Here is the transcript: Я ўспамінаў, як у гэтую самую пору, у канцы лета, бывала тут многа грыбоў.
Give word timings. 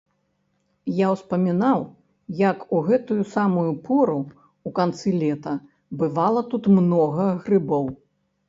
Я 0.99 1.07
ўспамінаў, 1.15 1.81
як 2.39 2.57
у 2.77 2.79
гэтую 2.87 3.17
самую 3.35 3.71
пору, 3.85 4.17
у 4.71 4.73
канцы 4.81 5.07
лета, 5.21 5.53
бывала 6.05 6.41
тут 6.55 6.63
многа 6.81 7.29
грыбоў. 7.47 7.85